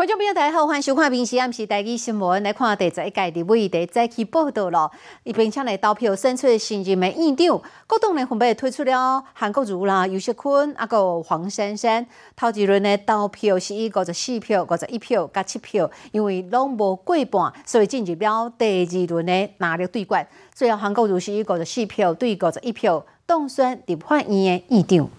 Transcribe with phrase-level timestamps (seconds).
[0.00, 2.40] 观众朋友大家好，欢迎收看《明时暗时台记新闻》。
[2.42, 4.90] 来看第十一届立委第早期报道咯，
[5.24, 7.60] 并且来投票选出新任的院长。
[7.86, 12.06] 各党呢分别推出了韩国瑜啦、尤锡坤、啊个黄珊珊。
[12.34, 20.26] 头一轮的投票是以五十四票、五十一票加七票，因为拢无过半，所以进入了第二轮的拿力对决。
[20.54, 25.10] 最后韩国瑜是以五十四票对五十一票当选立法院的院长。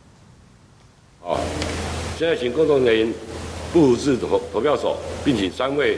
[1.22, 1.40] 好，
[2.18, 3.14] 现在请工作人员。
[3.74, 5.98] 布置投投票所，并请三位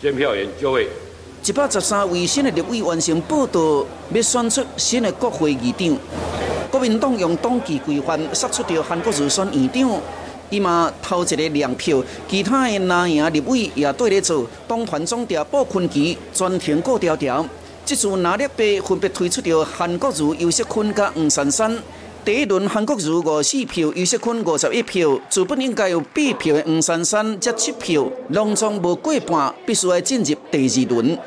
[0.00, 0.86] 监票员就位。
[1.46, 5.96] 一百十三位新的立委完成报道，要选出新的国会议长。
[6.70, 10.00] 国民党用党纪规范杀出掉韩国瑜选院长，
[10.50, 14.46] 伊嘛投一个亮票，其他的拿赢立委也对咧做。
[14.66, 17.46] 党团总调报坤奇专庭顾调调，
[17.86, 21.74] 这次拿力杯分别推出掉韩国瑜、尤锡坤甲黄珊珊。
[22.24, 31.18] 第一轮韩国瑜五四票，尤锡坤五十一票，自本应该有八票的黄珊珊才七票，隆重无过半，必须要进入第二轮。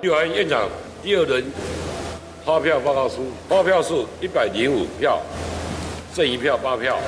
[0.00, 0.68] 立法院院长
[1.02, 1.42] 第二轮
[2.46, 5.20] 发票报告书，发票数一百零五票，
[6.14, 6.98] 剩一票八票，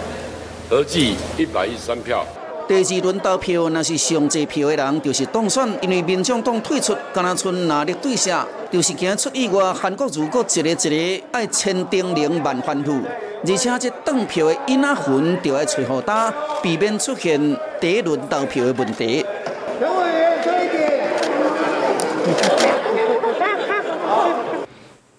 [0.69, 2.27] 合计一百一十三票。
[2.67, 13.01] 第二轮投票，那是上济票的人就是当选，因为民众党退出，敢若剩哪力对下，就是惊出意外，韩国如果一个一个爱千叮咛万吩咐。
[13.45, 17.39] 而且这当票的印仔魂就要找好打，避免出现
[17.81, 19.25] 第一轮投票的问题。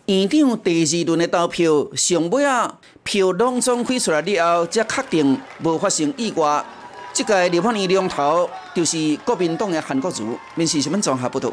[0.08, 6.64] 院长第二轮的投票上尾啊，票拢总开出来了后，才确定无发生意外。
[7.14, 11.52] 这届立法院龙头就是国民党的韩国瑜，面试什么综合报道？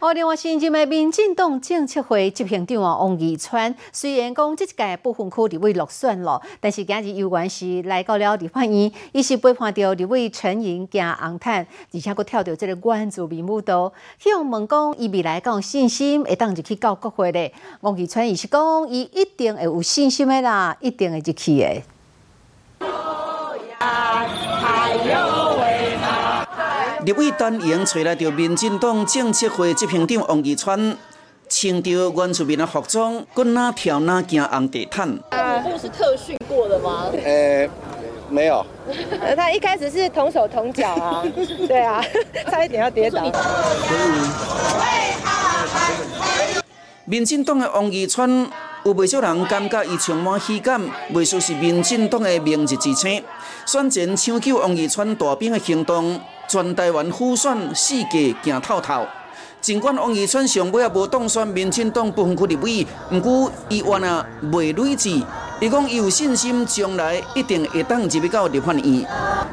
[0.00, 17.52] 哦，另外新任的民进党政策会执行长王义川，虽然讲这一届部分区立委落选了，但是今日有关是来到了立法院，伊是背叛掉立委陈莹加红毯，而且佫跳到这个关注民舞蹈，希望问讲伊未来有信心会当入去到国会咧。
[17.80, 21.82] 王义川伊是讲伊一定会有信心的啦，一定会入去的。
[27.08, 30.94] 立委单营找来着民进党政策会执行长王义川，
[31.48, 35.18] 穿着原住民的服装，搁哪跳哪行红地毯。
[35.30, 37.06] 啊，部是特训过的吗？
[37.24, 37.66] 呃，
[38.28, 38.62] 没有。
[39.34, 41.24] 他一开始是同手同脚啊，
[41.66, 42.04] 对啊，
[42.50, 43.22] 差一点要跌倒。
[47.06, 48.46] 民进党的王义川
[48.88, 50.80] 有不少人感觉伊充满喜感，
[51.12, 53.22] 未输是民进党的明日之星。
[53.66, 56.18] 选前抢救王义川大兵的行动。
[56.48, 59.06] 全台湾呼选四界行透透，
[59.60, 65.10] 尽管王义川上尾也无当选民进党部分区立委，不过伊话啊未累志，
[65.60, 69.06] 伊讲有信心将来一定会当入去到立法院。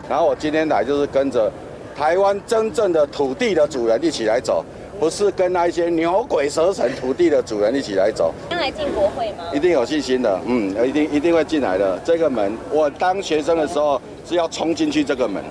[0.07, 1.51] 然后我今天来就是跟着
[1.93, 4.63] 台湾真正的土地的主人一起来走，
[4.99, 8.33] 不是跟那一些牛鬼蛇神土地的主人一起来走。
[8.49, 9.45] 将来进国会吗？
[9.53, 11.99] 一定有信心的，嗯，一定一定会进来的。
[12.03, 15.43] 这个门，我当学生的时候是要冲进去这个门。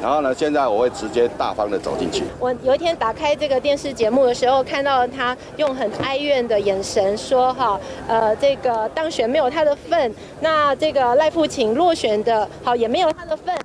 [0.00, 0.34] 然后呢？
[0.34, 2.24] 现在我会直接大方的走进去。
[2.40, 13.56] 我有一天打开这个电视节目的时候，看到他用很哀怨的眼神说：“哈，呃，这个当选没有他的份，那这个赖富琴落选的好也没有他的份。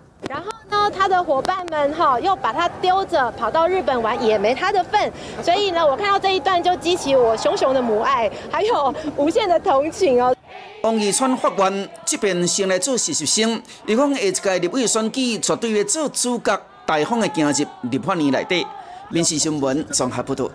[0.89, 5.11] 他的伙伴们哈又把他丢着跑到日本玩，也没他的份。
[5.43, 10.35] 所以呢，我看到这一段就激起我熊熊的母爱，还有无限的同情哦。”
[10.83, 17.51] 王义川法官这边先来做实习生，伊讲下一届立委选举绝对会做主角，大方的进入
[17.89, 18.65] 立法院内底。
[19.09, 20.49] 民事新闻综合报道。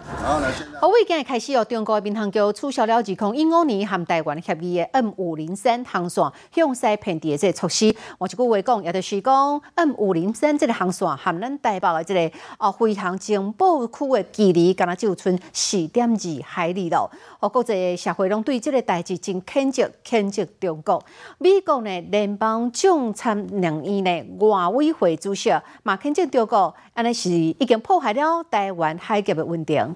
[0.79, 6.23] 好，为今日开始哦，中国民航局取消了自控一五年含台湾协议的 M 五零三航线
[6.55, 7.95] 向西偏地的这个措施。
[8.19, 17.11] 换一句话讲，也就是讲 M 五零三这个航线含咱台北的这个哦飞航情报区的距离，敢若只有剩四点二海里了。
[17.41, 21.03] 哦，国际社会拢对这个代志真谴责，谴责中国。
[21.39, 25.51] 美国呢，联邦众参两院呢外委会主席
[25.83, 28.42] 马肯正中国，安尼是已经破坏了。
[28.51, 29.95] 台湾海峡的稳定。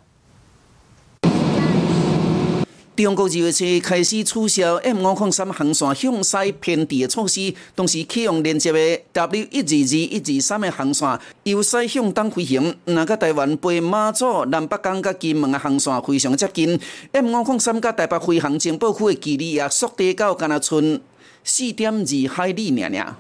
[2.96, 12.74] 中国二月初开始取消 M 五零三航线向西偏地的措施，同时启用连接的 W 一二二一二三的航线由西向东飞行。
[12.86, 16.80] 那个台湾飞马祖、南北港、甲金门的航线非常接近
[17.12, 20.98] ，M 五零三甲台北飞航情报区的距离也缩短到干那剩
[21.44, 23.14] 四点二海里尔尔。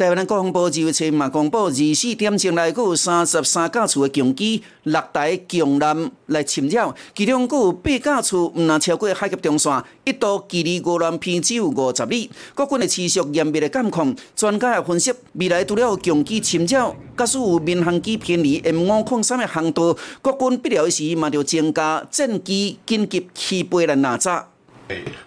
[0.00, 12.30] 台湾的国防部二月七嘛公布，二四点钟内，阁有三十三架次的强机、六台强舰来侵扰，其中阁有八架次毋若超过海峡中线，一度距离五乱偏只有五十米。
[12.54, 24.44] 国军的持续严密的监控，专家也分析，未来除了有强机侵扰，假使有民航机偏离 M 五空三的航道，国军必要时嘛就增加战机紧急起飞来哪吒。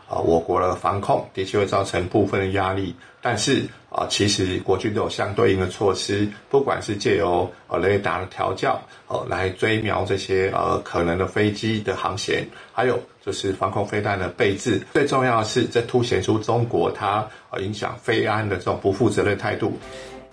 [0.07, 14.81] 啊，我国的防控的确会造成部分的压力，但是啊，其实国军都有相对应的措施，不管是借由呃雷达的调教，呃来追瞄这些呃可能的飞机的航线，还有就是防空飞弹的备置。
[14.93, 19.73] 最重要的是，这凸显出中国它呃影响飞安的这种不负责任态度。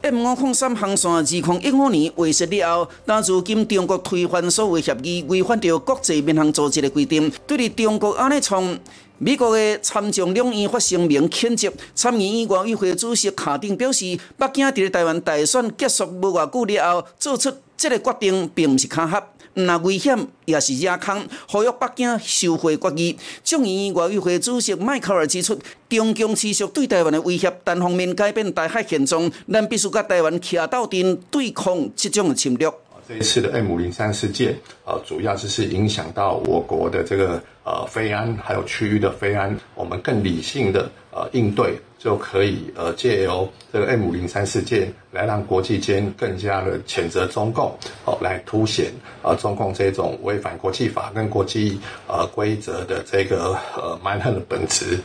[0.02, 8.78] M 五空三航线二零一五年威慑了后，但如今中国推翻所谓协议，违反着国际民航组织的规定，对于中国安尼创。
[9.22, 19.22] 美国的参众两院发声明谴责，参议院外委会主席卡定表示，北京伫台湾大选结束无偌久了后，做出这个决定，并毋是巧合，
[19.52, 23.18] 那危险也是野空，呼吁北京收回决议。
[23.44, 25.58] 众议院外委会主席迈克尔指出，
[25.90, 32.72] 中共持续对台湾的威胁，单方面改变台海现状，咱必须甲台湾徛到阵，对抗这种侵略。
[33.10, 48.92] 这一次的 M 五零三事件，呃，主要就是影响到我国的这个呃飞安，还有区域的飞安，我们更理性的呃应对，就可以呃借由这个 M 五零三事件来让国际间更加的谴责中共，哦，来凸显
[49.24, 54.96] 呃中共这种违反国际法跟国际呃规则的这个呃蛮横的本质。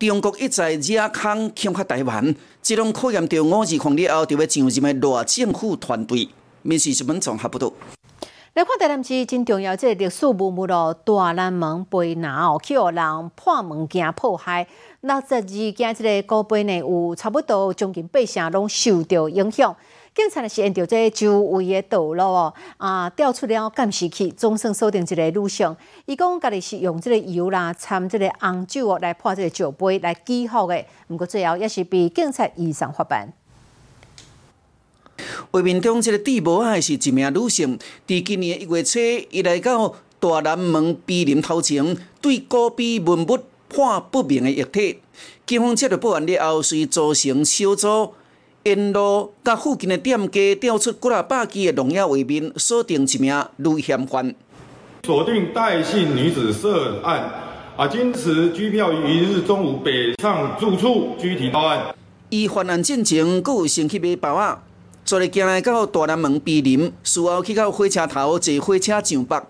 [0.00, 6.28] 中国一再惹空恐吓台湾，这种考验到五二抗日后就要上任的赖政府团队。
[6.66, 7.72] 面试新闻综合报道。
[8.54, 14.66] 来看台南市真重要，这个历史文物咯，大南门被拿哦，去互人破门惊破坏。
[15.02, 19.76] 六十二件这个古碑呢，有差不多将近八成拢受到影响。
[20.14, 25.76] 警察呢是沿着这周围的道路哦，啊，调出了监视器，总算锁定一个路上。
[26.06, 30.82] 伊讲家己是用这个油啦，掺这个红酒哦，来破这个酒杯来记号的。
[31.08, 33.30] 毋过最后也是被警察移送法办。
[35.50, 38.98] 画面中这个地无爱是一名女性，伫今年一月初，
[39.30, 43.38] 伊来到大南门碑林头前，对古碑文物
[43.68, 44.98] 判不明的液体。
[45.46, 48.14] 警方接到报案了后，随组成小组，
[48.64, 54.34] 沿路甲附近的店家调出几啊百支的农药画面，锁定一名女嫌犯。
[55.04, 57.30] 锁定戴姓女子涉案，
[57.76, 61.94] 啊，经持拘票于一日中午北上住处，具体报案。
[62.28, 64.64] 伊犯案进程，佫有先去买包啊。
[65.06, 69.40] 昨日行来到大南门碑林，事后去到火车头坐火车上北。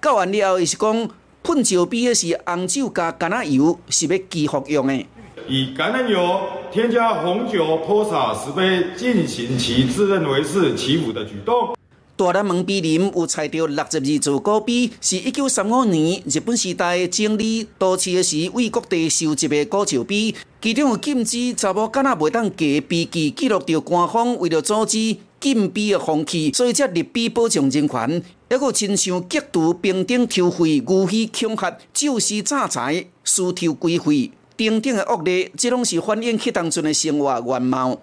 [0.00, 1.08] 到完了后，伊是讲
[1.44, 5.06] 喷酒杯的是红酒加橄榄油，是要寄服用的。
[5.46, 6.40] 以橄榄油
[6.72, 11.76] 添加红酒泼洒石碑，进行其自认为是祈福的举动。
[12.16, 20.34] 大南门碑林有采到六十二座古碑，是一九三五年日本时代整理都市时为各地收集的古石碑，
[20.64, 28.22] 其中有禁止查某囡仔袂当寄碑记，记录着官方为了阻止禁闭的风气，所以才立碑保障人权。
[28.48, 38.00] 还有亲像极度平等抽费、无序恐吓、肇事诈财、私偷规费等等的恶劣，这拢是反映去当阵的生活原貌。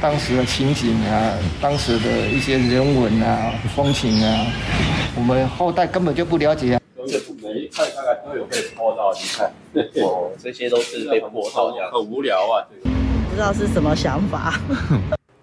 [0.00, 4.46] 当时的情景啊，当时的一些人文啊、风情啊，
[5.14, 6.80] 我们后代根本就不了解啊。
[7.76, 9.52] 大概都有被泼到，你看，
[10.04, 12.66] 哦，这些都是被泼到，很无聊啊。
[13.28, 14.58] 不知道是什么想法。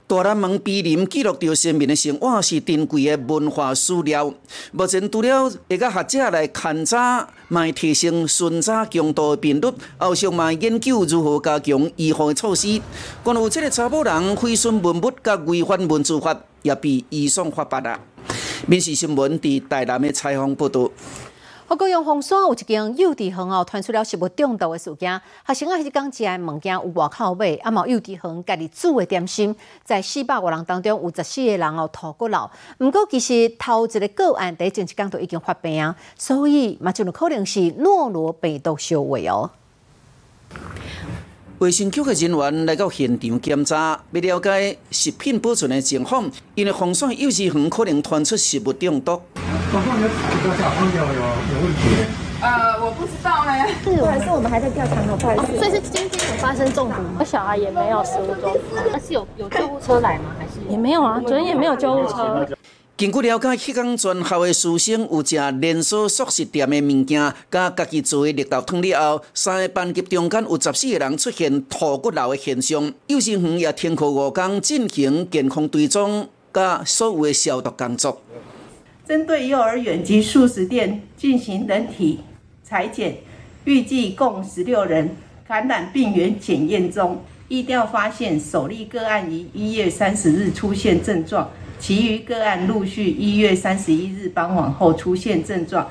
[0.09, 4.33] 大南门碑林记录着先民的生活是珍贵的文化史料。
[4.71, 12.81] 目前除了会甲学者来勘查，卖提升巡查强度的频率，后续嘛研究如何加强预防的措施。
[13.21, 17.99] 关于这个查某人毁损文物甲违反文字法，也被移送法办啊。
[18.65, 20.89] 民事新闻伫台南的采访报道。
[21.67, 25.21] 不过，用凤山有一间幼稚园哦，传出了食物中毒的事件。
[25.45, 32.49] 学生啊，迄刚食的物件有外口买，啊，嘛幼稚园家己煮的点心，在四百个人当中有十四个人哦吐过老。
[32.77, 39.51] 毋过其实头一个个案第一前一天都已经发病，所以嘛就有可能是诺罗病毒烧坏哦。
[41.59, 49.21] 卫生局的人员来到现场检查，要了解食品保存的情况，因为风扇幼稚园可能传出食物中毒。
[49.71, 51.81] 早上有查一个下空调有有问题。
[52.39, 53.51] 呃，我不知道呢。
[53.83, 55.17] 是还是我们还在调查呢？
[55.19, 55.57] 不好意思。
[55.57, 58.59] 所以是今天有发生中毒，我小孩也没有食物中毒。
[58.91, 60.35] 那是有有救护车来吗？
[60.39, 61.19] 还是也没有啊？
[61.19, 62.47] 昨天也没有救护车。
[62.95, 72.93] 经过了解，迄间全校的师生有食连锁素食店的物件，甲家己做的绿豆汤了后，三个班级中间有十四个人出现吐骨流的现象。
[73.07, 78.21] 幼师园也停课五天，进行健康追踪，甲所有的消毒工作。
[79.07, 82.19] 针对幼儿园及素食店进行人体
[82.61, 83.15] 裁剪，
[83.63, 85.15] 预计共十六人
[85.47, 91.49] 感染病原检验中，疫调发现首例个案于一月三十日出现症状。
[91.79, 95.87] 其余个案陆续一月三十一日傍晚后出现症状，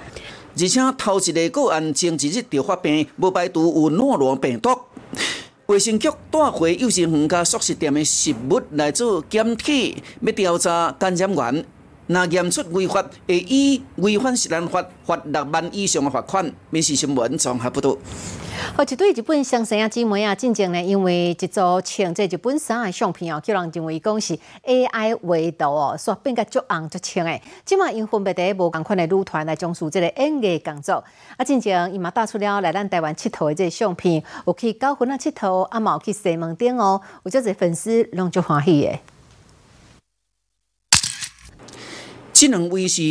[0.54, 4.68] 而且头一个个案前一日就发病，无排除有诺罗病毒。
[5.66, 11.64] 卫生局带回幼儿园甲素食店的食物来做检体，要调查感染源。
[12.06, 16.52] 若验出违法，会以违反食安法罚六万以上的罚款。
[16.70, 17.96] 民事新闻综合报道。
[18.74, 27.40] 好，一对日本相生啊姊妹啊，进前呢，因为一组穿这日本衫的相片哦，叫人认为讲是 AI 画图哦，所变个足红足青的。
[27.64, 31.04] 即马因分别伫无共款的女团来从事这个演艺工作。
[31.36, 38.98] 啊，进前伊嘛带出了来咱台湾佚佗的这个相片，有去高分啊佚佗，啊嘛有去西门町哦，有这个粉丝拢足欢喜的。
[42.38, 43.02] 这两位是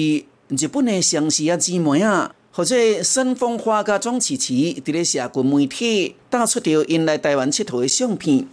[0.50, 2.36] 日本的相士啊姊妹啊。
[2.52, 8.48] 或者沈风花甲庄琪琪伫咧社群媒体打出着因来台湾佚佗的相片，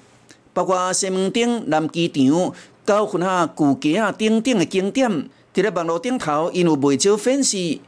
[0.54, 2.52] 包括西门町南机场、
[2.86, 5.10] 高分啊、旧街啊等等的景点。
[5.54, 7.78] 伫咧网络顶头，因有袂少粉丝。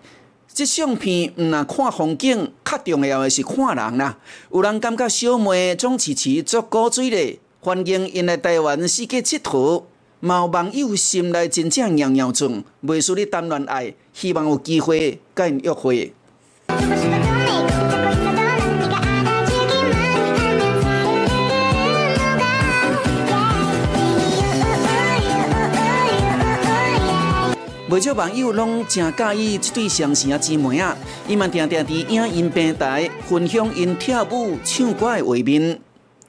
[0.53, 4.19] 这相片毋若看风景，较重要的是看人啦。
[4.53, 9.83] 有人感觉小妹庄琪琪足古锥咧，欢迎因来台湾世界佚佗。
[10.33, 16.15] 有网友心内真正尿尿转，袂输你谈恋爱，希望有机会甲因约会。
[27.91, 30.97] 袂少网友拢真介意这对相识啊姊妹啊，
[31.29, 35.79] 伊嘛定定伫影音平台分享因跳舞、唱歌的画面，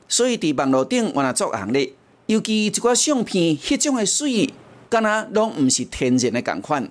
[0.10, 1.94] 所以伫网络顶我也作红咧。
[2.28, 4.50] 尤其一寡相片，迄种的水，
[4.90, 6.90] 敢若拢毋是天然的共款。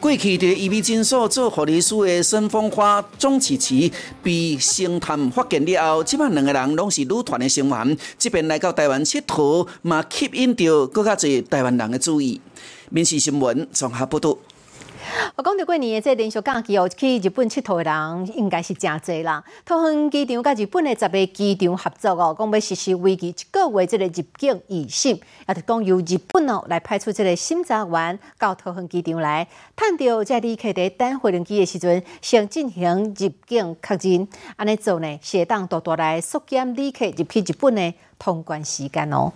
[0.00, 12.40] 过去伫伊美诊所做护理师的沈风花、钟琪琪，被星探发现了后，即摆两个人拢是女团的成员，即边来到台湾佚佗，嘛吸引到更加侪台湾人的注意。
[12.94, 14.36] 民事新闻综合报道。
[15.34, 19.42] 我讲到过年的这连续假期哦，去日本佚佗的人应该是真多啦。
[19.64, 34.28] 桃园机场甲日本的十个机场合作哦，讲要实施为期一个月这个入境仪式，也就讲由日本哦来派出这个审查员到桃园机场来，探到在旅客在等飞机的时阵，先进行入境确认。
[34.56, 39.32] 安尼做呢，适当大大来缩减旅客入去日本的通关时间哦。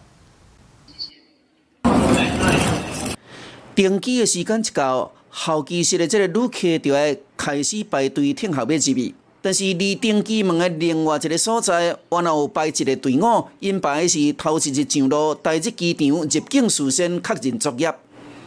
[3.76, 9.14] 登机的时间一到，候机室的这个旅客就要开始排队等候要入去。
[9.42, 17.94] 但是离登机门的另外一个所在，原来有排一个队伍，因排是头一日上路，台日机场入境事先确认作业。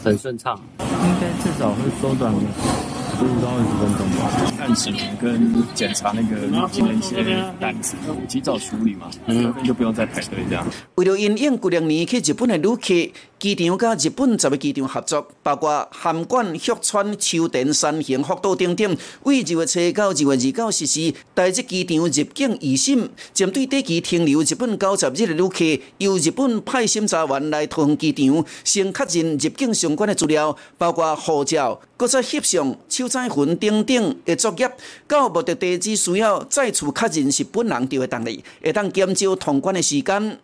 [0.03, 0.85] 很顺畅，应
[1.21, 4.55] 该至少会缩短十五到二十分钟吧。
[4.57, 7.23] 看行跟检查那个入境的一些
[7.59, 7.95] 单子，
[8.27, 10.65] 及早处理嘛，嗯，就不用再排队这样。
[10.95, 34.69] 为了应应过两年去日本的旅客，机场甲日本十个机场合作，包括函馆、旭川、秋田、山形、福岛等等，为二月初到二月二九实施台日机场入境预审，针对短期停留日本九十日的旅客，由日本派审查员来桃园机场，先确认入境相关的资料，包括护照、搁再翕相、手载痕等等的作业，
[35.07, 40.37] 到目的地只需要再次确认是本人就会当哩，会当减少通关的时间。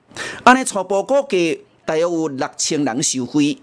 [0.45, 1.59] 安尼初步估计。
[1.85, 3.57] 大约有六千人受惠。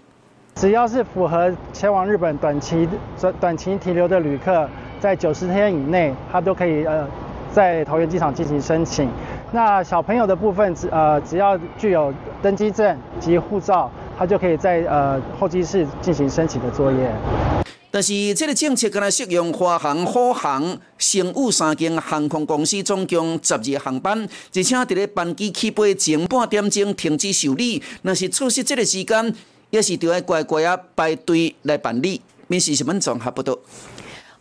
[0.55, 2.87] 只要是符合前往日本短期
[3.19, 7.05] 短短期停留的旅客，在九十天以内，他都可以呃
[7.51, 9.09] 在桃园机场进行申请。
[9.51, 17.11] 那小朋友的部分，只呃只要具有登机证及护照，他就可以在呃候机室进行申请的作业。
[17.95, 24.19] 但是，这个政策跟它适用华航、虎航、成宇三间航空公司，总共十二航班，
[24.51, 27.79] 而且伫咧班机起飞前半点钟停止受理。
[28.01, 29.35] 若是错失这个时间，
[29.69, 32.19] 也是就要乖乖啊排队来办理。
[32.47, 33.55] 民事新闻综合报道。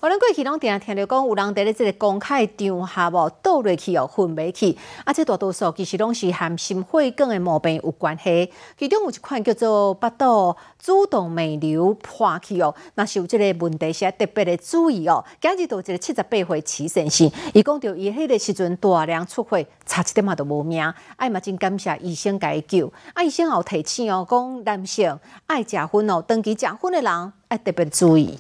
[0.02, 4.76] 我咱过去拢定听着讲，有人伫咧即个公开场合无倒落去哦，昏迷去。
[5.04, 8.50] 啊，这大多数其实拢是和心血管的毛病有关系。
[8.76, 15.25] 其中有一款叫做巴肚主动脉瘤破去哦，那是有即个问题，是要特别的注意哦。
[15.40, 20.82] 今日到一个七十八岁齐先生，伊讲着伊迄个时阵大量出血，差一点嘛都无命。
[21.14, 22.92] 哎嘛真感谢医生解救。
[23.14, 25.16] 啊，医生也有提醒哦，讲男性
[25.47, 28.37] 爱食薰哦，长期食薰的人爱特别注意。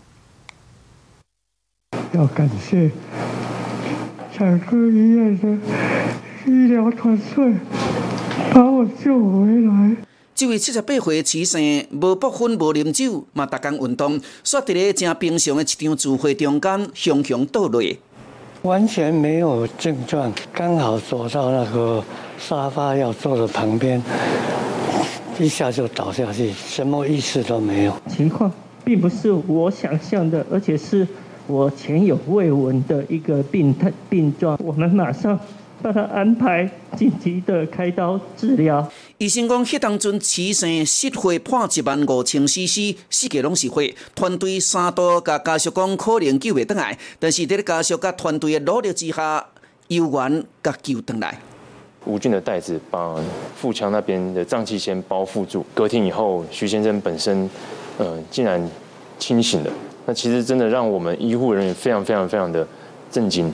[2.14, 2.90] 要感谢
[4.34, 5.48] 产科医院的
[6.46, 7.54] 医疗团队，
[8.52, 9.96] 把我救回来。
[10.34, 17.82] 这位七十八岁的齐生，无补粉，无啉酒，嘛，逐工运动，煞伫咧正平常的一场聚会中间，雄雄倒落。
[18.62, 22.04] 完全没有症状，刚好走到那个
[22.38, 24.02] 沙发要坐的旁边，
[25.38, 27.94] 一下就倒下去，什么意识都没有。
[28.06, 28.52] 情况
[28.84, 31.08] 并不是我想象的，而且是。
[31.46, 35.38] 我前有未闻的一个病态病状，我们马上
[35.82, 38.88] 帮他安排紧急的开刀治疗。
[39.18, 43.94] 医生讲，迄当阵起生失血破一万五千 CC，四个拢是血。
[44.14, 49.44] 团队三度甲家属讲可能救袂倒来，但是伫咧家属甲团队的努力之下，
[49.88, 51.36] 有缘甲救倒来。
[52.04, 53.16] 吴俊的袋子把
[53.56, 57.48] 腹腔那边的脏器先包覆住，隔天以后，徐先生本身，
[57.98, 58.70] 呃，竟然
[59.18, 59.70] 清醒了。
[60.06, 62.66] 那其实真的让我们医护人员非常非常非常的
[63.10, 63.52] 震惊。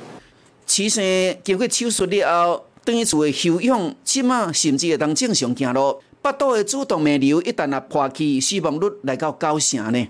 [0.66, 6.00] 其实经过手术了后，等于厝的休养，起码甚至会当正常行路。
[6.20, 10.08] 腹肚的主动脉瘤一旦啊破去，死亡率来到九成呢。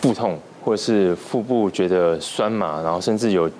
[0.00, 3.50] 腹痛或者是腹部觉得酸麻，然后甚至有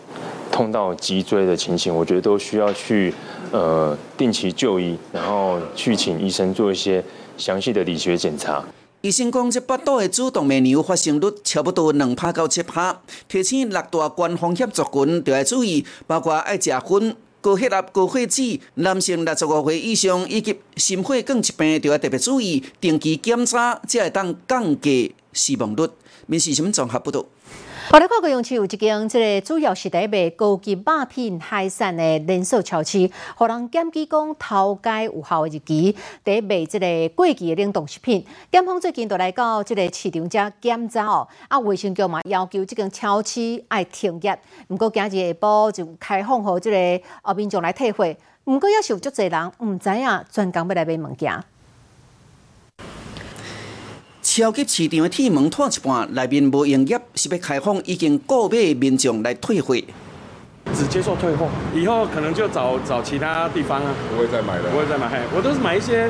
[0.53, 3.13] 痛到脊椎的情形，我觉得都需要去
[3.51, 7.03] 呃定期就医，然后去请医生做一些
[7.37, 8.65] 详细的理学检查。
[9.03, 12.95] 医生讲，这腹肚的主动脉瘤发生率差不多两拍到七拍，
[13.27, 25.89] 提醒六大关风险族群就要注意，包括爱食薰、高血压、高血脂、男性六十五岁以上以及心血管疾病就要特别注意，定期检查，才会当降低死亡率。
[26.27, 27.25] 民事新闻综合报道。
[27.93, 38.25] 我来看高雄市有一间，这个主要是在卖高级肉品、海产的连锁超市，互人检举讲偷改有效的日期，在卖这个过期的冷冻食品。
[38.53, 44.39] 检方最近都来到这个市场遮检查哦，啊，卫生局嘛要求这间超市爱停业。
[44.69, 48.07] 不过今日下晡就开放互这个后民众来退货，
[48.45, 51.43] 不过也是有足侪人唔知影专工要来买物件。
[54.33, 59.75] 超级市场的铁门拖一半，内面无营业，是要开放已经购买的民众来退货。
[60.73, 63.93] 只接受退货，以后可能就找找其他地方啊。
[64.09, 64.71] 不会再买了。
[64.71, 66.09] 不会再买，嘿，我都是买一些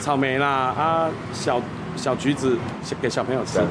[0.00, 1.60] 草莓啦啊，小
[1.94, 2.56] 小橘子
[3.02, 3.68] 给小朋友吃的。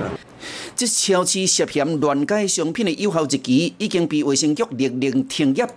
[0.75, 5.67] 这超市涉嫌乱改商品的有效日期，已经被卫生局勒令停业。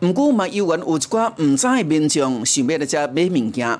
[0.00, 3.78] 不过嘛，有缘有一寡唔知的民众想要来这买物件。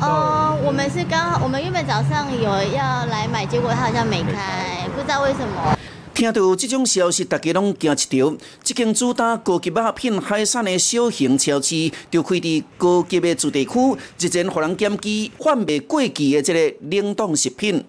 [0.00, 5.74] 哦，我们是刚，我们原本早上有要来买，结果他好像没开，不知道为什么。
[6.14, 8.36] 听到这种消息，大家拢惊一跳。
[8.62, 17.82] 这间主打高级肉品、海产的小型超市，就开伫高级的住地区，日前互人检举贩卖过期的这个冷冻食品。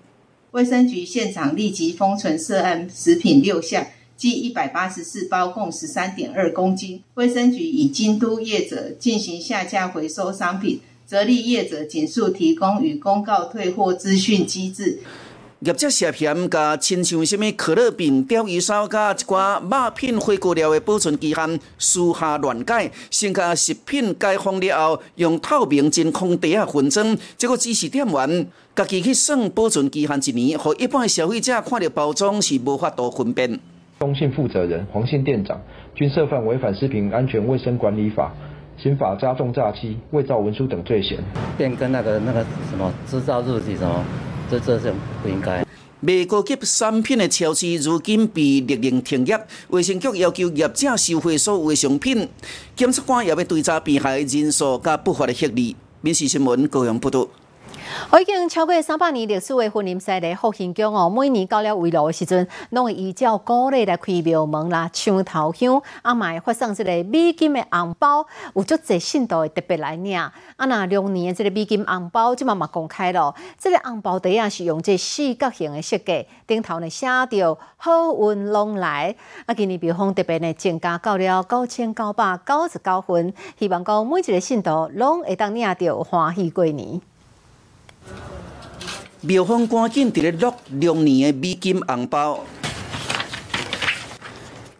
[0.51, 7.03] 卫生局现场立即封存涉案食品六项，计一百八十四包，共十三点二公斤。
[7.15, 10.79] 卫生局已监督业者进行下架回收商品。
[11.09, 14.99] 责令业者尽速提供与公告退货资讯机制。
[15.61, 33.59] 业者涉嫌甲亲像什么可乐饼、鲷鱼烧、甲一寡肉品火锅料的保存期限私下乱改，先甲食品解封了后，用透明真空袋啊分装，结果只是店员家己去算保存期限一年，和一般消费者看到包装是无法度分辨。
[33.97, 35.59] 中信负责人、黄信店长
[35.95, 38.31] 均涉犯违反食品安全卫生管理法。
[38.81, 41.17] 刑法加重诈欺、伪造文书等罪嫌，
[41.57, 44.05] 变更那个那个什么制造日期什么，
[44.49, 45.65] 这这是不应该。
[45.99, 49.37] 卖高级产品的超市如今被勒令停业，
[49.67, 52.25] 卫生局要求业者收回所有的商品。
[52.73, 55.75] 检察官也要追查被害人数加不法的获利。
[55.99, 57.27] 民事新闻高阳报道。
[58.11, 70.17] 我已经超过三百年历史的婚姻赛的福兴宫哦，每年到了围炉的时阵，拢会依照古例来开庙门啦、抢头香，啊，嘛会发送这个美金的红包，有足侪信徒会特别来领。
[70.17, 79.15] 啊，那两年的这个美金红包即嘛嘛公开咯，这个红包底啊是用这四角形的设计，顶头呢写着好运龙来。
[79.45, 86.99] 啊，今年庙方特别呢增加到了九千九百九十九分，希望讲每一个信徒拢会当领着欢喜过年。
[89.21, 92.45] 庙方赶紧伫咧录两年的美金红包，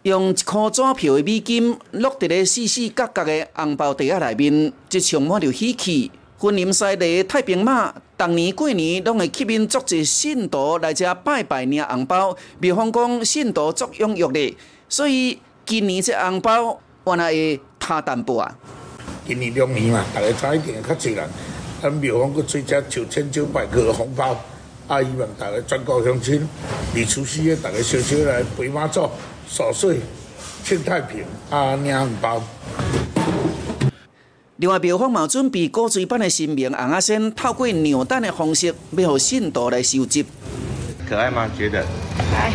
[0.02, 6.10] 用一箍纸票的美金落伫咧四四角角的红包袋仔内面，即充满着喜气。
[6.38, 14.56] 婚林西的太平马，逐年过年拢会吸引足侪信徒来遮拜拜领红包，比方讲信徒足踊跃的，
[14.88, 18.56] 所以今年这红包原来会差淡薄啊。
[19.26, 21.28] 今年龙年嘛，大家知一定较侪人，
[21.82, 24.36] 咱庙方佫追加九千九百个红包，
[24.86, 26.46] 啊，希望大家全国乡亲，
[26.94, 29.08] 二除夕夜大家小小来陪妈祖
[29.48, 29.98] 守岁，
[30.62, 32.42] 庆太平，啊，领红包。
[34.56, 40.26] 另外，庙方嘛准备古锥版的新名红阿仙，透过扭蛋的方式，要互信徒来收集。
[41.08, 41.48] 可爱吗？
[41.56, 41.82] 觉得？
[41.82, 42.52] 可爱。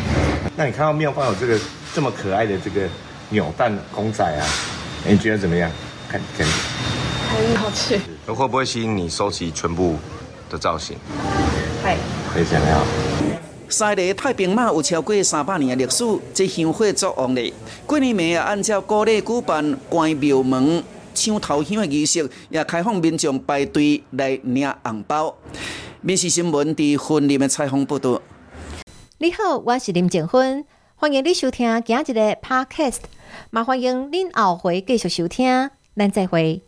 [0.56, 1.60] 那你看到庙方有这个
[1.96, 2.88] 这么可爱的这个
[3.30, 4.46] 扭蛋公仔啊？
[5.08, 5.72] 你觉得怎么样？
[6.08, 6.48] 看，看。
[7.36, 8.00] 很好吃。
[8.26, 9.96] 会不会吸引你收集全部
[10.50, 10.98] 的造型？
[11.84, 11.98] 会。
[12.34, 12.82] 会想要。
[13.68, 17.54] 西个太平马有超过三百年的历史，这香火作旺的。
[17.86, 20.84] 过年暝也按照古例举办关庙门。
[21.14, 25.34] 抢头香的仪式也开放民众排队来领红包。
[26.02, 28.22] 民事新闻伫婚礼的采访报道。
[29.20, 33.00] 你好，我是林静芬，欢迎你收听今日的 Podcast，
[33.50, 36.62] 麻烦迎您后回继续收听，咱再会。